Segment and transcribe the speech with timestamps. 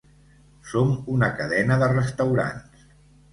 [0.69, 2.89] Som una cadena de restaurants.